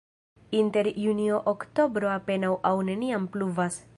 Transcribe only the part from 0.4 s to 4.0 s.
Inter junio-oktobro apenaŭ aŭ neniam pluvas.